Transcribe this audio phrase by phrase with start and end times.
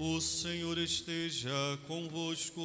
[0.00, 1.50] O Senhor esteja
[1.88, 2.62] convosco.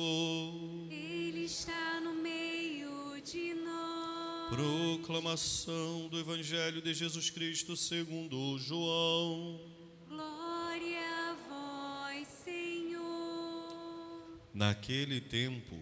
[0.91, 4.55] Ele está no meio de nós.
[4.55, 9.59] Proclamação do Evangelho de Jesus Cristo segundo João.
[10.07, 11.01] Glória
[11.31, 13.01] a vós, Senhor.
[14.53, 15.75] Naquele tempo,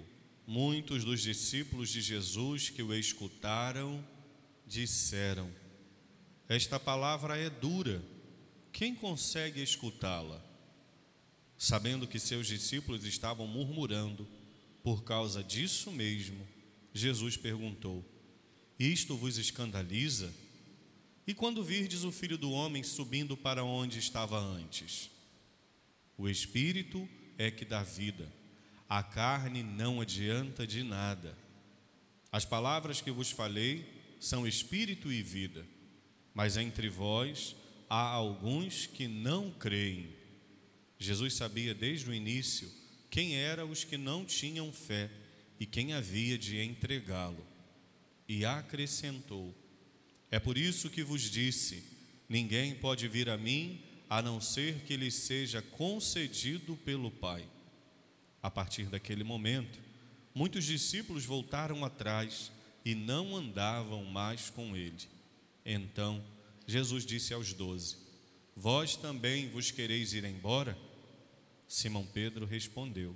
[0.48, 4.02] muitos dos discípulos de Jesus que o escutaram
[4.66, 5.52] disseram:
[6.48, 8.02] Esta palavra é dura,
[8.72, 10.50] quem consegue escutá-la?
[11.64, 14.28] Sabendo que seus discípulos estavam murmurando
[14.82, 16.44] por causa disso mesmo,
[16.92, 18.04] Jesus perguntou:
[18.80, 20.34] Isto vos escandaliza?
[21.28, 25.12] E quando virdes o filho do homem subindo para onde estava antes?
[26.18, 28.28] O espírito é que dá vida,
[28.90, 31.38] a carne não adianta de nada.
[32.32, 33.86] As palavras que vos falei
[34.20, 35.64] são espírito e vida,
[36.34, 37.56] mas entre vós
[37.88, 40.21] há alguns que não creem.
[41.02, 42.72] Jesus sabia desde o início
[43.10, 45.10] quem eram os que não tinham fé
[45.60, 47.44] e quem havia de entregá-lo.
[48.28, 49.54] E acrescentou:
[50.30, 51.84] É por isso que vos disse:
[52.30, 57.44] ninguém pode vir a mim a não ser que lhe seja concedido pelo Pai.
[58.40, 59.80] A partir daquele momento,
[60.36, 62.52] muitos discípulos voltaram atrás
[62.86, 65.08] e não andavam mais com ele.
[65.66, 66.24] Então,
[66.68, 67.98] Jesus disse aos doze:
[68.56, 70.78] Vós também vos quereis ir embora?
[71.72, 73.16] Simão Pedro respondeu: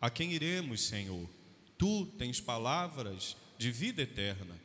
[0.00, 1.28] A quem iremos, Senhor?
[1.76, 4.56] Tu tens palavras de vida eterna.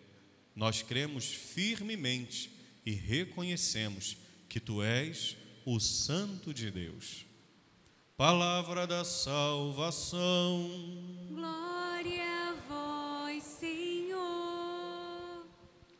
[0.55, 2.51] Nós cremos firmemente
[2.85, 4.17] e reconhecemos
[4.47, 7.25] que tu és o Santo de Deus.
[8.15, 10.69] Palavra da salvação.
[11.29, 14.21] Glória a vós, Senhor.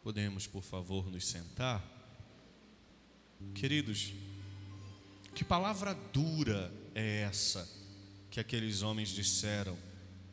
[0.04, 1.84] Podemos, por favor, nos sentar?
[3.56, 4.14] Queridos,
[5.34, 7.70] que palavra dura é essa
[8.30, 9.78] que aqueles homens disseram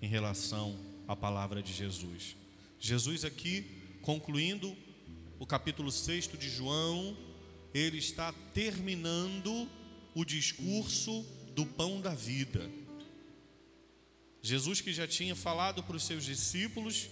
[0.00, 2.36] em relação à palavra de Jesus?
[2.78, 3.64] Jesus, aqui,
[4.02, 4.76] concluindo
[5.38, 7.16] o capítulo 6 de João,
[7.72, 9.68] ele está terminando
[10.14, 12.70] o discurso do pão da vida.
[14.42, 17.08] Jesus, que já tinha falado para os seus discípulos: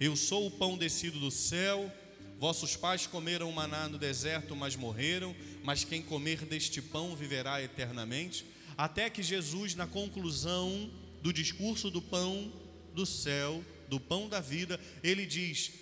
[0.00, 1.92] Eu sou o pão descido do céu.
[2.38, 8.44] Vossos pais comeram maná no deserto, mas morreram, mas quem comer deste pão viverá eternamente.
[8.76, 10.90] Até que Jesus, na conclusão
[11.22, 12.52] do discurso do pão
[12.94, 15.72] do céu, do pão da vida, ele diz: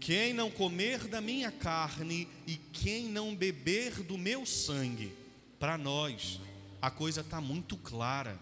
[0.00, 5.12] Quem não comer da minha carne e quem não beber do meu sangue,
[5.58, 6.40] para nós
[6.80, 8.38] a coisa está muito clara.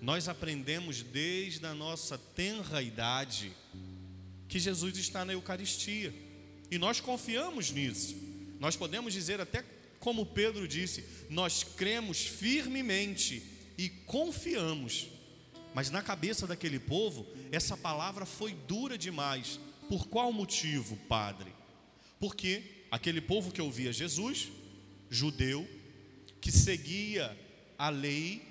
[0.00, 3.52] Nós aprendemos desde a nossa tenra idade
[4.48, 6.25] que Jesus está na Eucaristia.
[6.70, 8.16] E nós confiamos nisso.
[8.58, 9.64] Nós podemos dizer, até
[10.00, 13.42] como Pedro disse, nós cremos firmemente
[13.76, 15.08] e confiamos.
[15.74, 19.60] Mas na cabeça daquele povo, essa palavra foi dura demais.
[19.88, 21.52] Por qual motivo, Padre?
[22.18, 24.48] Porque aquele povo que ouvia Jesus,
[25.10, 25.68] judeu,
[26.40, 27.36] que seguia
[27.78, 28.42] a lei,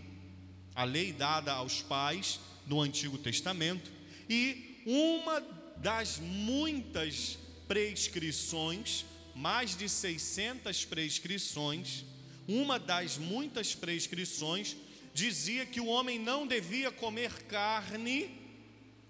[0.76, 3.92] a lei dada aos pais no Antigo Testamento,
[4.30, 5.40] e uma
[5.78, 7.38] das muitas
[7.68, 12.06] prescrições, mais de 600 prescrições,
[12.48, 14.78] uma das muitas prescrições
[15.14, 18.30] dizia que o homem não devia comer carne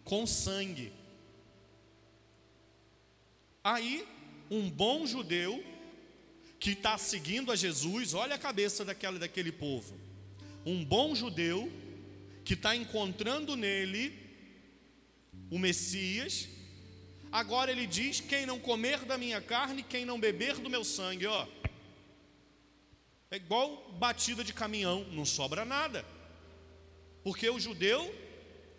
[0.04, 0.92] com sangue.
[3.64, 4.08] Aí,
[4.50, 5.64] um bom judeu
[6.60, 10.00] que está seguindo a Jesus, olha a cabeça daquela, daquele povo.
[10.66, 11.72] Um bom judeu
[12.44, 14.14] que está encontrando nele
[15.50, 16.48] o Messias,
[17.36, 21.28] Agora ele diz: quem não comer da minha carne, quem não beber do meu sangue,
[21.28, 21.46] ó.
[23.30, 26.06] É igual batida de caminhão, não sobra nada.
[27.26, 28.02] Porque o judeu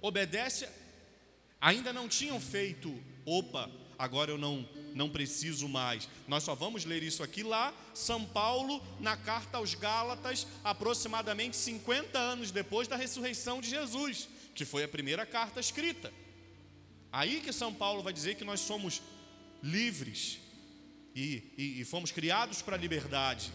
[0.01, 0.67] obedece,
[1.61, 6.09] ainda não tinham feito, opa, agora eu não não preciso mais.
[6.27, 12.19] Nós só vamos ler isso aqui lá, São Paulo, na carta aos Gálatas, aproximadamente 50
[12.19, 16.11] anos depois da ressurreição de Jesus, que foi a primeira carta escrita.
[17.17, 19.01] Aí que São Paulo vai dizer que nós somos
[19.63, 20.39] livres
[21.15, 23.51] e, e, e fomos criados para a liberdade.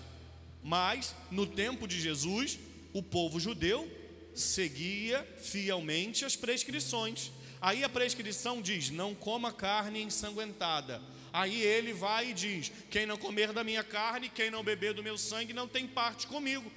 [0.63, 2.57] Mas, no tempo de Jesus,
[2.91, 3.87] o povo judeu
[4.33, 7.31] seguia fielmente as prescrições.
[7.61, 10.99] Aí a prescrição diz: não coma carne ensanguentada.
[11.31, 15.03] Aí ele vai e diz: quem não comer da minha carne, quem não beber do
[15.03, 16.71] meu sangue, não tem parte comigo.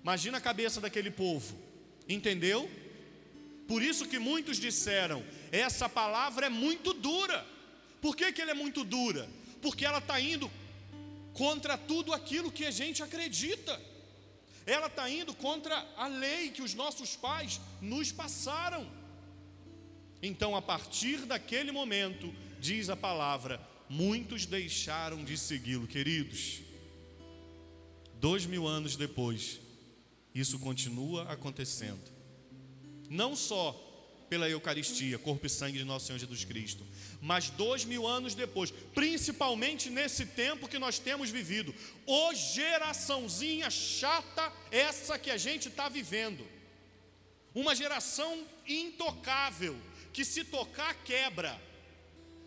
[0.00, 1.58] Imagina a cabeça daquele povo,
[2.08, 2.70] entendeu?
[3.68, 5.22] Por isso que muitos disseram:
[5.52, 7.46] essa palavra é muito dura.
[8.00, 9.28] Por que, que ela é muito dura?
[9.60, 10.50] Porque ela está indo
[11.34, 13.80] contra tudo aquilo que a gente acredita.
[14.66, 18.86] ela está indo contra a lei que os nossos pais nos passaram.
[20.22, 26.60] Então, a partir daquele momento, diz a palavra, muitos deixaram de segui-lo, queridos.
[28.20, 29.60] Dois mil anos depois,
[30.34, 32.17] isso continua acontecendo.
[33.08, 33.84] Não só
[34.28, 36.86] pela Eucaristia, corpo e sangue de nosso Senhor Jesus Cristo,
[37.20, 41.74] mas dois mil anos depois, principalmente nesse tempo que nós temos vivido,
[42.06, 46.46] ô geraçãozinha chata, essa que a gente está vivendo,
[47.54, 49.76] uma geração intocável,
[50.12, 51.60] que se tocar quebra,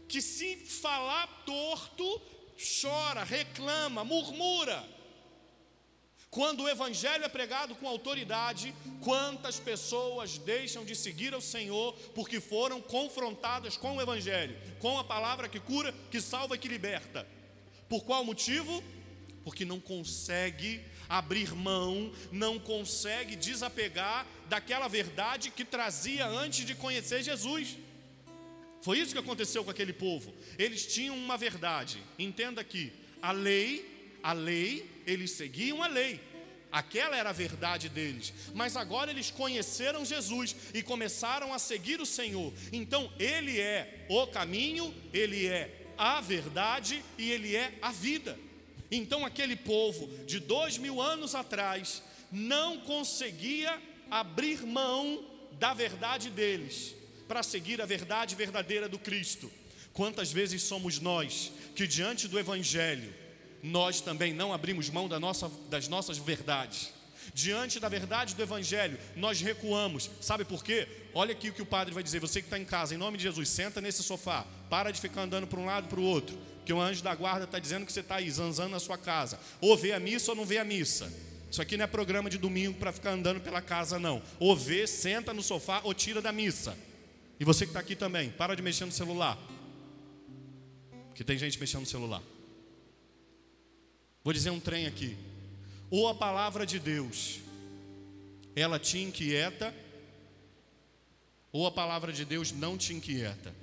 [0.07, 2.21] que se falar torto,
[2.81, 5.00] chora, reclama, murmura.
[6.31, 12.39] Quando o evangelho é pregado com autoridade, quantas pessoas deixam de seguir ao Senhor porque
[12.39, 17.27] foram confrontadas com o evangelho, com a palavra que cura, que salva e que liberta?
[17.89, 18.81] Por qual motivo?
[19.43, 27.21] Porque não consegue abrir mão, não consegue desapegar daquela verdade que trazia antes de conhecer
[27.21, 27.77] Jesus.
[28.81, 30.33] Foi isso que aconteceu com aquele povo.
[30.57, 32.01] Eles tinham uma verdade.
[32.17, 36.19] Entenda aqui, a lei a lei, eles seguiam a lei.
[36.71, 38.33] Aquela era a verdade deles.
[38.53, 42.53] Mas agora eles conheceram Jesus e começaram a seguir o Senhor.
[42.71, 48.39] Então, Ele é o caminho, Ele é a verdade e Ele é a vida.
[48.89, 52.01] Então, aquele povo de dois mil anos atrás
[52.31, 55.25] não conseguia abrir mão
[55.59, 56.95] da verdade deles
[57.27, 59.51] para seguir a verdade verdadeira do Cristo.
[59.93, 63.13] Quantas vezes somos nós que, diante do Evangelho,
[63.63, 66.91] nós também não abrimos mão da nossa, das nossas verdades.
[67.33, 70.09] Diante da verdade do Evangelho, nós recuamos.
[70.19, 70.87] Sabe por quê?
[71.13, 72.19] Olha aqui o que o padre vai dizer.
[72.19, 74.45] Você que está em casa, em nome de Jesus, senta nesse sofá.
[74.69, 76.37] Para de ficar andando para um lado para o outro.
[76.65, 79.39] Que o anjo da guarda está dizendo que você está aí, zanzando na sua casa.
[79.59, 81.11] Ou vê a missa ou não vê a missa.
[81.49, 84.21] Isso aqui não é programa de domingo para ficar andando pela casa, não.
[84.39, 86.77] Ou vê, senta no sofá ou tira da missa.
[87.39, 89.37] E você que está aqui também, para de mexer no celular.
[91.07, 92.21] Porque tem gente mexendo no celular.
[94.23, 95.17] Vou dizer um trem aqui.
[95.89, 97.39] Ou a palavra de Deus,
[98.55, 99.73] ela te inquieta,
[101.51, 103.53] ou a palavra de Deus não te inquieta.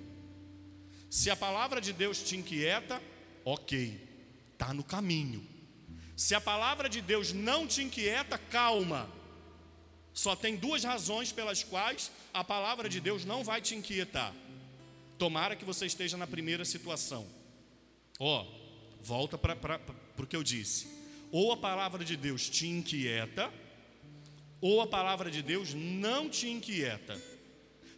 [1.08, 3.00] Se a palavra de Deus te inquieta,
[3.44, 3.98] ok,
[4.52, 5.46] está no caminho.
[6.14, 9.08] Se a palavra de Deus não te inquieta, calma.
[10.12, 14.34] Só tem duas razões pelas quais a palavra de Deus não vai te inquietar.
[15.16, 17.26] Tomara que você esteja na primeira situação.
[18.18, 19.54] Ó, oh, volta para
[20.18, 20.88] porque eu disse:
[21.30, 23.50] ou a palavra de Deus te inquieta,
[24.60, 27.16] ou a palavra de Deus não te inquieta.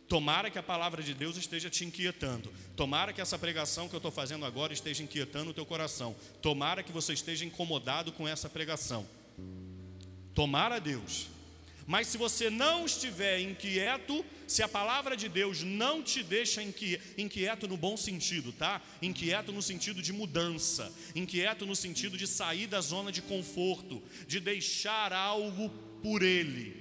[0.06, 2.52] Tomara que a palavra de Deus esteja te inquietando.
[2.76, 6.14] Tomara que essa pregação que eu estou fazendo agora esteja inquietando o teu coração.
[6.42, 9.08] Tomara que você esteja incomodado com essa pregação.
[10.34, 11.28] Tomara Deus.
[11.90, 17.66] Mas se você não estiver inquieto, se a palavra de Deus não te deixa inquieto
[17.66, 18.80] no bom sentido, tá?
[19.02, 24.38] Inquieto no sentido de mudança, inquieto no sentido de sair da zona de conforto, de
[24.38, 25.68] deixar algo
[26.00, 26.76] por Ele.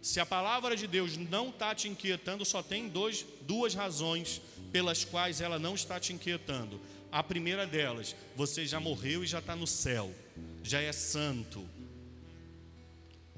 [0.00, 4.40] Se a palavra de Deus não está te inquietando, só tem dois, duas razões
[4.70, 6.80] pelas quais ela não está te inquietando.
[7.10, 10.14] A primeira delas, você já morreu e já está no céu,
[10.62, 11.68] já é santo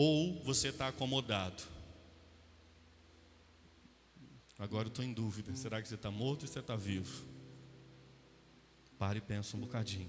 [0.03, 1.63] ou você está acomodado.
[4.59, 7.23] Agora eu estou em dúvida: será que você está morto ou você está vivo?
[8.99, 10.09] Pare e pensa um bocadinho.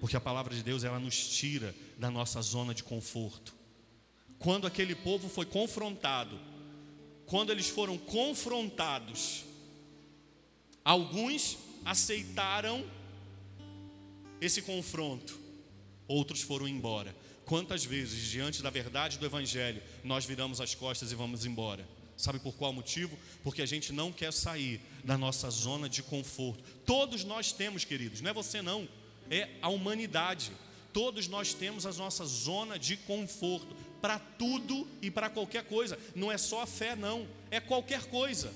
[0.00, 3.54] Porque a palavra de Deus ela nos tira da nossa zona de conforto.
[4.38, 6.40] Quando aquele povo foi confrontado,
[7.26, 9.44] quando eles foram confrontados,
[10.82, 12.88] alguns aceitaram
[14.40, 15.38] esse confronto,
[16.06, 17.14] outros foram embora.
[17.48, 21.88] Quantas vezes, diante da verdade do Evangelho, nós viramos as costas e vamos embora?
[22.14, 23.18] Sabe por qual motivo?
[23.42, 26.62] Porque a gente não quer sair da nossa zona de conforto.
[26.84, 28.86] Todos nós temos, queridos, não é você não,
[29.30, 30.52] é a humanidade.
[30.92, 35.98] Todos nós temos a nossa zona de conforto para tudo e para qualquer coisa.
[36.14, 38.52] Não é só a fé, não, é qualquer coisa.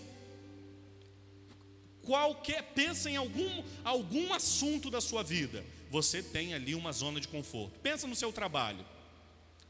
[2.03, 7.29] Qualquer, pensa em algum, algum assunto da sua vida você tem ali uma zona de
[7.29, 7.79] conforto.
[7.81, 8.83] Pensa no seu trabalho.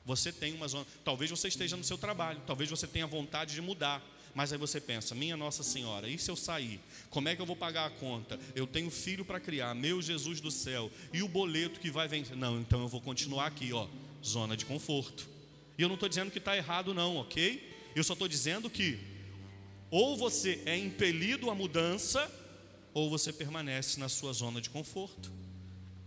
[0.06, 0.86] Você tem uma zona.
[1.04, 4.00] Talvez você esteja no seu trabalho, talvez você tenha vontade de mudar.
[4.32, 6.80] Mas aí você pensa, minha Nossa Senhora, e se eu sair?
[7.10, 8.38] Como é que eu vou pagar a conta?
[8.54, 12.36] Eu tenho filho para criar, meu Jesus do céu, e o boleto que vai vencer?
[12.36, 13.88] Não, então eu vou continuar aqui, ó,
[14.24, 15.28] zona de conforto.
[15.76, 17.92] E eu não estou dizendo que está errado, não, ok?
[17.94, 18.98] Eu só estou dizendo que
[19.90, 22.30] ou você é impelido à mudança,
[22.94, 25.41] ou você permanece na sua zona de conforto.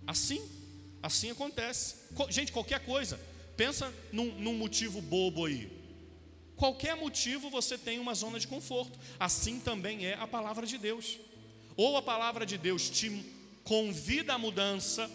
[0.07, 0.41] Assim,
[1.01, 1.95] assim acontece.
[2.29, 3.19] Gente, qualquer coisa.
[3.57, 5.71] pensa num, num motivo bobo aí.
[6.55, 8.97] Qualquer motivo você tem uma zona de conforto.
[9.19, 11.17] Assim também é a palavra de Deus.
[11.75, 13.25] Ou a palavra de Deus te
[13.63, 15.09] convida à mudança,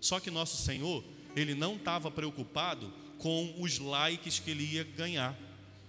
[0.00, 1.04] só que nosso Senhor,
[1.36, 5.38] ele não estava preocupado com os likes que ele ia ganhar.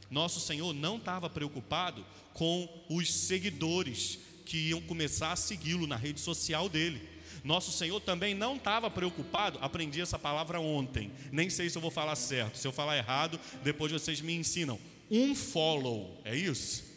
[0.09, 6.19] Nosso Senhor não estava preocupado com os seguidores que iam começar a segui-lo na rede
[6.19, 7.01] social dele.
[7.43, 11.91] Nosso Senhor também não estava preocupado, aprendi essa palavra ontem, nem sei se eu vou
[11.91, 14.79] falar certo, se eu falar errado, depois vocês me ensinam.
[15.09, 16.91] Um follow, é isso?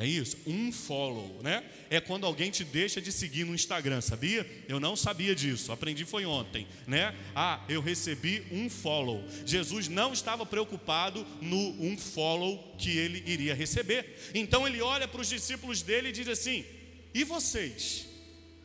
[0.00, 0.38] É isso?
[0.46, 1.62] Um follow, né?
[1.90, 4.46] É quando alguém te deixa de seguir no Instagram, sabia?
[4.66, 7.14] Eu não sabia disso, aprendi foi ontem, né?
[7.34, 9.22] Ah, eu recebi um follow.
[9.44, 14.30] Jesus não estava preocupado no um follow que ele iria receber.
[14.34, 16.64] Então ele olha para os discípulos dele e diz assim:
[17.12, 18.09] E vocês?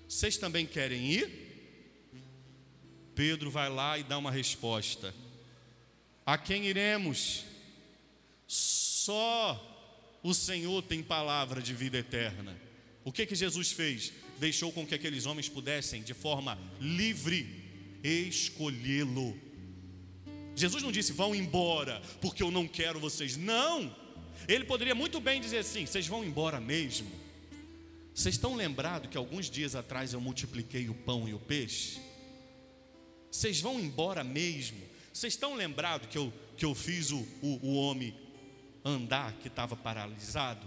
[0.07, 1.45] Vocês também querem ir?
[3.15, 5.13] Pedro vai lá e dá uma resposta:
[6.25, 7.45] A quem iremos?
[8.47, 12.59] Só o Senhor tem palavra de vida eterna.
[13.03, 14.11] O que que Jesus fez?
[14.39, 17.63] Deixou com que aqueles homens pudessem, de forma livre,
[18.03, 19.39] escolhê-lo.
[20.55, 23.37] Jesus não disse, vão embora, porque eu não quero vocês.
[23.37, 23.95] Não!
[24.47, 27.09] Ele poderia muito bem dizer assim: vocês vão embora mesmo.
[28.15, 31.99] Vocês estão lembrados que alguns dias atrás eu multipliquei o pão e o peixe?
[33.29, 34.81] Vocês vão embora mesmo?
[35.11, 38.15] Vocês estão lembrados que eu, que eu fiz o, o, o homem
[38.85, 40.65] andar que estava paralisado?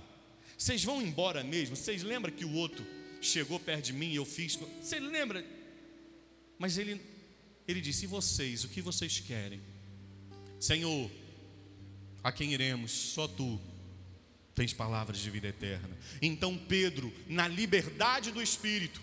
[0.58, 1.74] Vocês vão embora mesmo?
[1.74, 2.84] Vocês lembram que o outro
[3.22, 4.58] chegou perto de mim e eu fiz?
[4.82, 5.42] Você lembra?
[6.58, 7.00] Mas ele,
[7.66, 9.62] ele disse: E vocês, o que vocês querem?
[10.60, 11.10] Senhor,
[12.22, 12.90] a quem iremos?
[12.90, 13.58] Só tu
[14.58, 15.96] tens palavras de vida eterna.
[16.20, 19.00] Então Pedro, na liberdade do Espírito,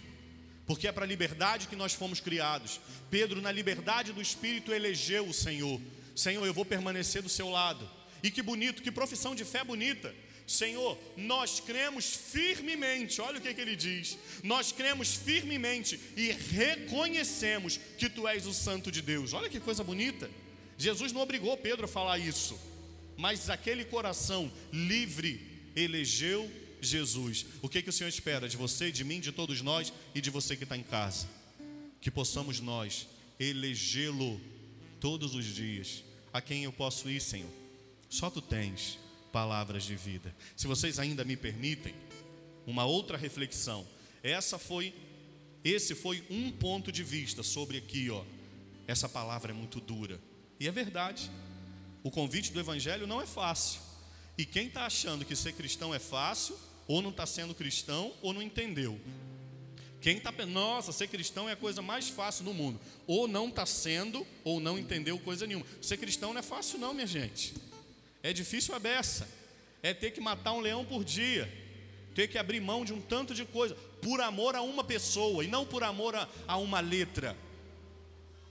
[0.68, 2.82] porque é para a liberdade que nós fomos criados.
[3.10, 5.80] Pedro, na liberdade do Espírito, elegeu o Senhor.
[6.14, 7.90] Senhor, eu vou permanecer do seu lado.
[8.22, 10.14] E que bonito, que profissão de fé bonita.
[10.46, 17.80] Senhor, nós cremos firmemente, olha o que, que, ele diz: nós cremos firmemente e reconhecemos
[17.98, 19.32] que tu és o Santo de Deus.
[19.32, 20.30] Olha que coisa bonita.
[20.78, 22.60] Jesus não obrigou Pedro a falar isso,
[23.18, 25.42] mas aquele coração livre
[25.76, 27.46] elegeu Jesus.
[27.62, 30.30] O que, que o Senhor espera de você, de mim, de todos nós e de
[30.30, 31.28] você que está em casa?
[32.00, 33.08] Que possamos nós
[33.40, 34.40] elegê-lo
[35.00, 36.04] todos os dias.
[36.32, 37.50] A quem eu posso ir, Senhor?
[38.10, 39.00] Só tu tens
[39.32, 40.36] palavras de vida.
[40.56, 41.94] Se vocês ainda me permitem,
[42.66, 43.86] uma outra reflexão.
[44.24, 44.94] Essa foi
[45.64, 48.24] esse foi um ponto de vista sobre aqui, ó.
[48.88, 50.20] Essa palavra é muito dura.
[50.60, 51.32] E é verdade.
[52.06, 53.82] O convite do evangelho não é fácil.
[54.38, 56.56] E quem está achando que ser cristão é fácil,
[56.88, 59.02] ou não está sendo cristão, ou não entendeu.
[60.00, 62.80] Quem está pensando, nossa, ser cristão é a coisa mais fácil no mundo.
[63.08, 65.66] Ou não está sendo, ou não entendeu coisa nenhuma.
[65.82, 67.56] Ser cristão não é fácil, não, minha gente.
[68.22, 69.28] É difícil a beça.
[69.82, 71.52] É ter que matar um leão por dia.
[72.14, 73.74] Ter que abrir mão de um tanto de coisa.
[74.00, 75.44] Por amor a uma pessoa.
[75.44, 77.36] E não por amor a, a uma letra.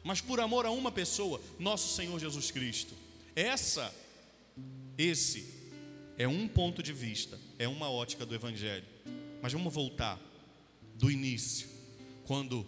[0.03, 1.41] Mas por amor a uma pessoa.
[1.57, 3.04] Nosso Senhor Jesus Cristo.
[3.35, 3.93] Essa,
[4.97, 5.53] esse
[6.17, 7.39] é um ponto de vista.
[7.59, 8.85] É uma ótica do Evangelho.
[9.43, 10.21] Mas vamos voltar
[10.95, 11.69] do início.
[12.25, 12.67] Quando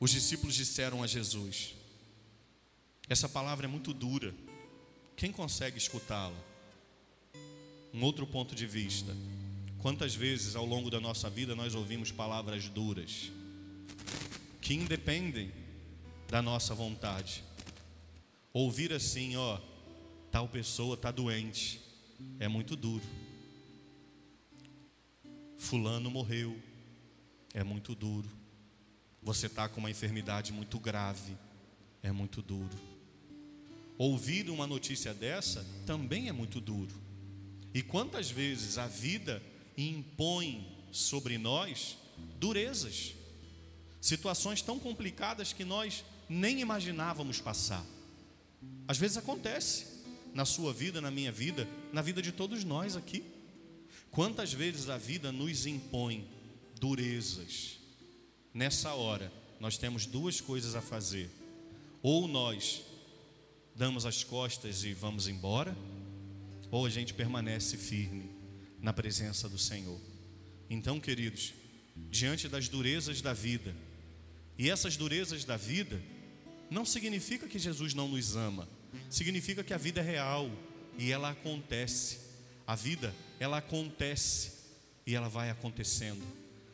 [0.00, 1.74] os discípulos disseram a Jesus:
[3.08, 4.34] Essa palavra é muito dura.
[5.16, 6.36] Quem consegue escutá-la?
[7.92, 9.14] Um outro ponto de vista.
[9.78, 13.30] Quantas vezes ao longo da nossa vida nós ouvimos palavras duras
[14.60, 15.52] que independem
[16.28, 17.44] da nossa vontade?
[18.52, 19.58] Ouvir assim, ó,
[20.30, 21.80] tal pessoa está doente,
[22.38, 23.04] é muito duro.
[25.56, 26.58] Fulano morreu,
[27.52, 28.28] é muito duro.
[29.22, 31.36] Você está com uma enfermidade muito grave,
[32.02, 32.76] é muito duro.
[33.98, 36.94] Ouvir uma notícia dessa também é muito duro.
[37.74, 39.42] E quantas vezes a vida
[39.76, 41.98] impõe sobre nós
[42.38, 43.14] durezas,
[44.00, 47.84] situações tão complicadas que nós nem imaginávamos passar.
[48.86, 49.86] Às vezes acontece
[50.34, 53.22] na sua vida, na minha vida, na vida de todos nós aqui.
[54.10, 56.26] Quantas vezes a vida nos impõe
[56.80, 57.78] durezas?
[58.52, 61.30] Nessa hora, nós temos duas coisas a fazer.
[62.02, 62.82] Ou nós
[63.74, 65.76] damos as costas e vamos embora,
[66.70, 68.30] ou a gente permanece firme
[68.80, 70.00] na presença do Senhor.
[70.68, 71.54] Então, queridos,
[72.10, 73.74] diante das durezas da vida,
[74.58, 76.02] e essas durezas da vida,
[76.70, 78.68] não significa que Jesus não nos ama,
[79.10, 80.50] significa que a vida é real
[80.98, 82.18] e ela acontece.
[82.66, 84.52] A vida, ela acontece
[85.06, 86.22] e ela vai acontecendo.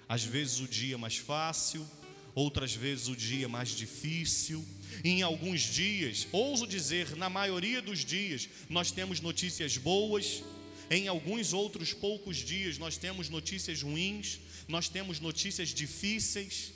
[0.09, 1.87] Às vezes o dia mais fácil,
[2.35, 4.65] outras vezes o dia mais difícil.
[5.03, 10.43] Em alguns dias, ouso dizer, na maioria dos dias, nós temos notícias boas,
[10.91, 16.73] em alguns outros poucos dias, nós temos notícias ruins, nós temos notícias difíceis,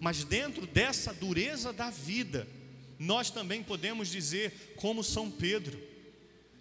[0.00, 2.46] mas dentro dessa dureza da vida,
[2.98, 5.78] nós também podemos dizer, como São Pedro,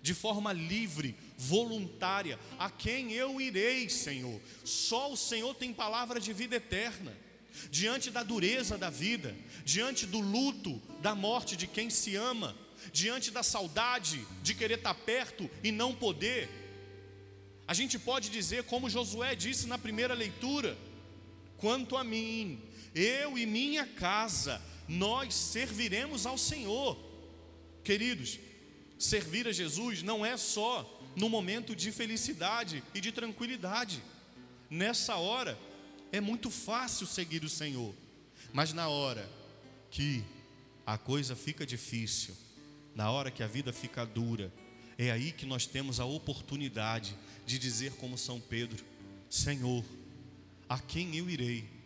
[0.01, 4.39] de forma livre, voluntária: a quem eu irei, Senhor?
[4.63, 7.15] Só o Senhor tem palavra de vida eterna.
[7.69, 9.35] Diante da dureza da vida,
[9.65, 12.55] diante do luto da morte de quem se ama,
[12.93, 16.49] diante da saudade de querer estar perto e não poder,
[17.67, 20.77] a gente pode dizer, como Josué disse na primeira leitura:
[21.57, 22.59] quanto a mim,
[22.93, 26.97] eu e minha casa, nós serviremos ao Senhor.
[27.83, 28.39] Queridos,
[28.99, 34.03] servir a Jesus não é só no momento de felicidade e de tranquilidade.
[34.69, 35.57] Nessa hora
[36.11, 37.93] é muito fácil seguir o Senhor,
[38.53, 39.29] mas na hora
[39.89, 40.23] que
[40.85, 42.35] a coisa fica difícil,
[42.95, 44.51] na hora que a vida fica dura,
[44.97, 48.83] é aí que nós temos a oportunidade de dizer, como São Pedro:
[49.29, 49.83] Senhor,
[50.67, 51.80] a quem eu irei?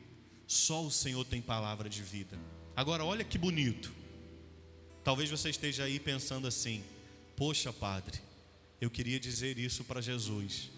[0.48, 2.38] Só o Senhor tem palavra de vida.
[2.76, 3.92] Agora, olha que bonito.
[5.04, 6.84] Talvez você esteja aí pensando assim:
[7.36, 8.20] Poxa, Padre,
[8.80, 10.70] eu queria dizer isso para Jesus.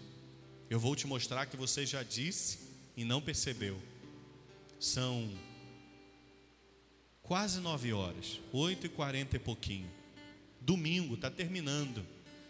[0.70, 2.58] Eu vou te mostrar que você já disse
[2.96, 3.80] e não percebeu.
[4.78, 5.30] São
[7.22, 9.90] quase nove horas, oito e quarenta e pouquinho.
[10.60, 12.04] Domingo está terminando.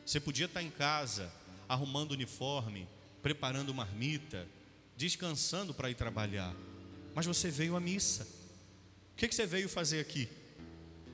[0.05, 1.33] Você podia estar em casa,
[1.69, 2.89] arrumando uniforme,
[3.23, 4.49] preparando marmita,
[4.97, 6.55] descansando para ir trabalhar.
[7.19, 8.23] Mas você veio à missa.
[8.23, 10.29] O que, que você veio fazer aqui?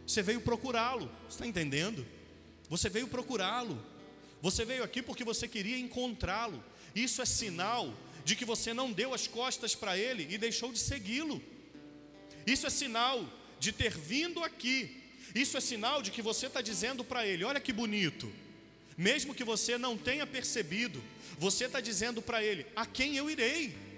[0.07, 2.07] Você veio procurá-lo, está entendendo?
[2.69, 3.83] Você veio procurá-lo.
[4.43, 6.63] Você veio aqui porque você queria encontrá-lo.
[6.95, 7.91] Isso é sinal
[8.23, 11.43] de que você não deu as costas para ele e deixou de segui-lo.
[12.47, 13.27] Isso é sinal
[13.59, 15.03] de ter vindo aqui.
[15.35, 18.31] Isso é sinal de que você está dizendo para ele: olha que bonito,
[18.95, 21.03] mesmo que você não tenha percebido,
[21.39, 23.94] você está dizendo para ele: a quem eu irei?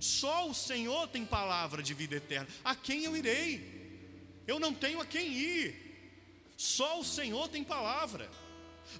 [0.00, 2.48] Só o Senhor tem palavra de vida eterna.
[2.64, 3.74] A quem eu irei?
[4.46, 5.74] Eu não tenho a quem ir.
[6.56, 8.30] Só o Senhor tem palavra.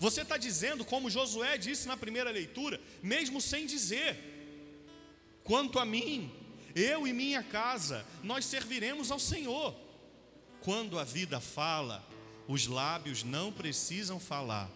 [0.00, 4.16] Você está dizendo, como Josué disse na primeira leitura, mesmo sem dizer:
[5.44, 6.32] quanto a mim,
[6.74, 9.74] eu e minha casa, nós serviremos ao Senhor.
[10.60, 12.04] Quando a vida fala,
[12.48, 14.70] os lábios não precisam falar,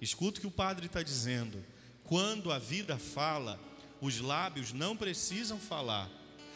[0.00, 1.64] Escuta o que o padre está dizendo.
[2.04, 3.58] Quando a vida fala,
[4.00, 6.10] os lábios não precisam falar.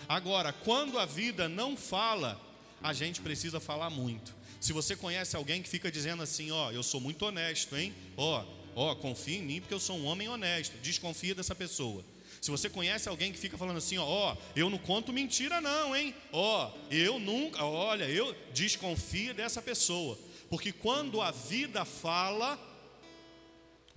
[0.08, 2.40] Agora, quando a vida não fala,
[2.82, 4.34] a gente precisa falar muito.
[4.60, 7.94] Se você conhece alguém que fica dizendo assim, ó, eu sou muito honesto, hein?
[8.16, 10.76] Ó, ó, confia em mim porque eu sou um homem honesto.
[10.82, 12.04] Desconfia dessa pessoa.
[12.40, 15.94] Se você conhece alguém que fica falando assim, ó, ó, eu não conto mentira não,
[15.94, 16.14] hein?
[16.32, 20.18] Ó, eu nunca, olha, eu desconfia dessa pessoa.
[20.48, 22.58] Porque quando a vida fala,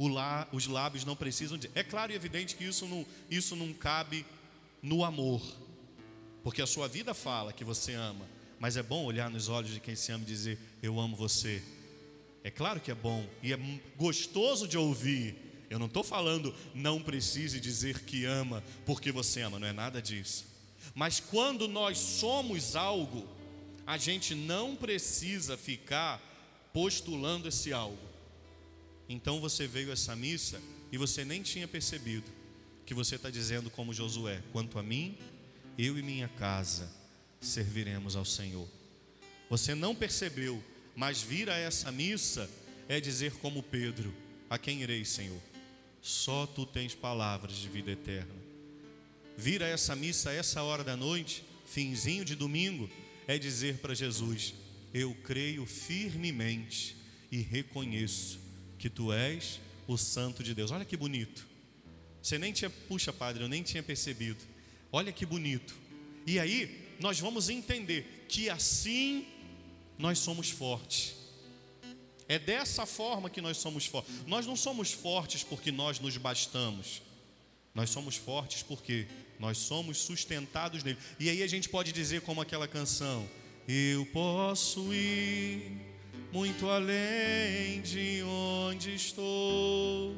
[0.08, 1.70] lá, os lábios não precisam de.
[1.76, 4.26] É claro e evidente que isso não, isso não cabe
[4.82, 5.42] no amor,
[6.44, 8.26] porque a sua vida fala que você ama,
[8.60, 11.64] mas é bom olhar nos olhos de quem se ama e dizer: Eu amo você.
[12.44, 13.60] É claro que é bom e é
[13.98, 15.36] gostoso de ouvir.
[15.70, 20.02] Eu não estou falando não precise dizer que ama porque você ama, não é nada
[20.02, 20.46] disso.
[20.94, 23.28] Mas quando nós somos algo,
[23.88, 26.22] a gente não precisa ficar
[26.74, 28.13] postulando esse algo.
[29.08, 30.62] Então você veio a essa missa
[30.92, 32.30] e você nem tinha percebido
[32.86, 35.18] que você está dizendo como Josué: quanto a mim,
[35.78, 36.90] eu e minha casa
[37.42, 38.68] serviremos ao Senhor.
[39.50, 40.64] Você não percebeu,
[40.96, 42.50] mas vir a essa missa
[42.88, 44.14] é dizer como Pedro:
[44.50, 45.42] a quem irei, Senhor?
[46.02, 48.34] Só tu tens palavras de vida eterna.
[49.38, 52.90] Vir a essa missa a essa hora da noite, finzinho de domingo,
[53.28, 54.54] é dizer para Jesus:
[54.94, 56.96] Eu creio firmemente
[57.32, 58.43] e reconheço
[58.84, 60.70] que tu és o Santo de Deus.
[60.70, 61.48] Olha que bonito.
[62.22, 64.44] Você nem tinha, puxa, padre, eu nem tinha percebido.
[64.92, 65.74] Olha que bonito.
[66.28, 69.26] E aí, nós vamos entender que assim
[69.98, 71.16] nós somos fortes.
[72.28, 74.14] É dessa forma que nós somos fortes.
[74.28, 77.02] Nós não somos fortes porque nós nos bastamos.
[77.74, 79.08] Nós somos fortes porque
[79.40, 80.98] nós somos sustentados nele.
[81.22, 83.30] E aí a gente pode dizer como aquela canção:
[83.66, 85.93] Eu posso ir
[86.34, 90.16] muito além de onde estou.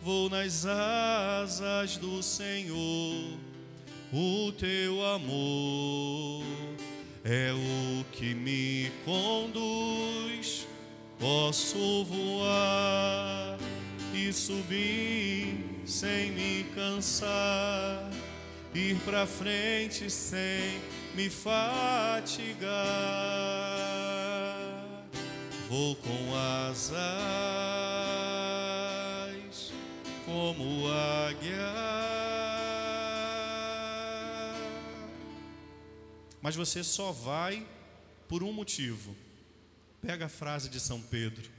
[0.00, 3.36] Vou nas asas do Senhor,
[4.12, 6.44] o teu amor
[7.24, 10.68] é o que me conduz.
[11.18, 13.58] Posso voar
[14.14, 18.08] e subir sem me cansar,
[18.72, 20.78] ir para frente sem
[21.16, 22.64] me fatigar.
[25.76, 26.94] Vou com asas
[30.24, 31.74] como águia.
[36.40, 37.66] Mas você só vai
[38.28, 39.16] por um motivo.
[40.00, 41.50] Pega a frase de São Pedro.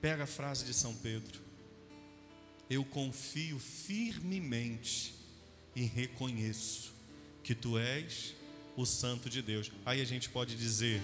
[0.00, 1.42] Pega a frase de São Pedro.
[2.70, 5.14] Eu confio firmemente
[5.74, 6.94] e reconheço
[7.44, 8.34] que tu és
[8.78, 9.70] o Santo de Deus.
[9.84, 11.02] Aí a gente pode dizer: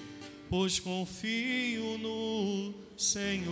[0.52, 3.48] Pois confio no Senhor.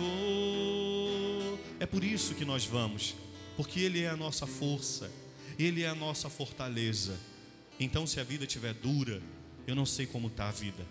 [1.79, 3.15] É por isso que nós vamos,
[3.57, 5.09] porque Ele é a nossa força,
[5.57, 7.19] Ele é a nossa fortaleza.
[7.79, 9.19] Então, se a vida estiver dura,
[9.65, 10.85] eu não sei como está a vida,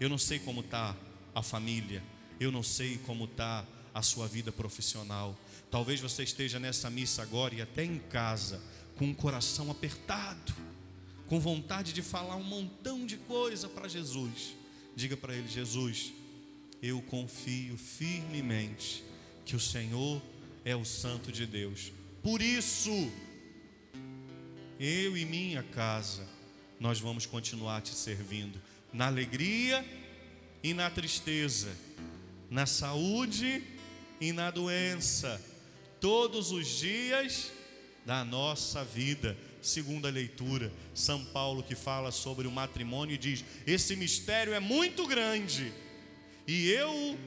[0.00, 0.96] eu não sei como está
[1.34, 2.02] a família,
[2.40, 5.38] eu não sei como está a sua vida profissional.
[5.70, 8.62] Talvez você esteja nessa missa agora e até em casa,
[8.96, 10.54] com o coração apertado,
[11.26, 14.58] com vontade de falar um montão de coisa para Jesus.
[15.00, 16.12] Diga para ele: Jesus,
[16.82, 19.02] eu confio firmemente
[19.46, 20.20] que o Senhor
[20.62, 21.90] é o Santo de Deus.
[22.22, 23.10] Por isso,
[24.78, 26.28] eu e minha casa,
[26.78, 28.60] nós vamos continuar te servindo
[28.92, 29.82] na alegria
[30.62, 31.74] e na tristeza,
[32.50, 33.64] na saúde
[34.20, 35.40] e na doença,
[35.98, 37.50] todos os dias
[38.04, 39.36] da nossa vida.
[39.62, 45.06] Segunda leitura, São Paulo que fala sobre o matrimônio e diz: esse mistério é muito
[45.06, 45.72] grande
[46.46, 47.18] e eu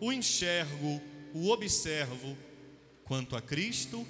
[0.00, 1.00] o enxergo,
[1.34, 2.36] o observo
[3.04, 4.06] quanto a Cristo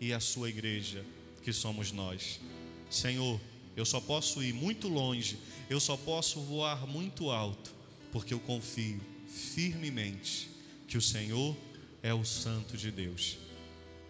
[0.00, 1.04] e a sua igreja,
[1.42, 2.40] que somos nós.
[2.88, 3.40] Senhor,
[3.76, 7.74] eu só posso ir muito longe, eu só posso voar muito alto,
[8.12, 10.48] porque eu confio firmemente
[10.86, 11.56] que o Senhor
[12.02, 13.36] é o Santo de Deus.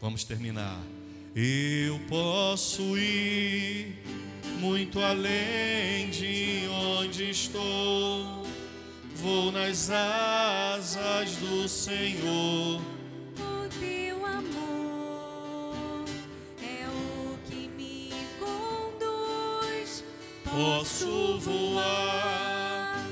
[0.00, 0.78] Vamos terminar.
[1.36, 3.98] Eu posso ir
[4.60, 8.46] muito além de onde estou,
[9.16, 12.80] vou nas asas do Senhor.
[13.36, 16.04] O teu amor
[16.62, 20.04] é o que me conduz.
[20.44, 23.04] Posso voar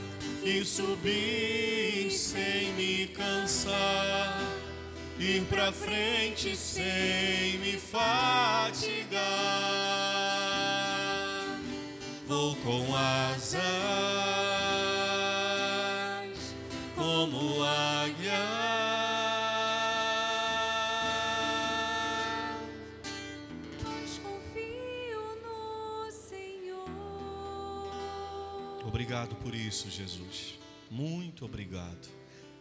[0.45, 4.41] e subir sem me cansar,
[5.23, 9.21] ir pra frente sem me fatigar.
[12.27, 13.63] Vou com asas
[16.97, 18.33] como águia.
[23.81, 26.91] Pois confio no Senhor.
[28.85, 30.59] Obrigado por isso, Jesus.
[30.91, 32.12] Muito obrigado.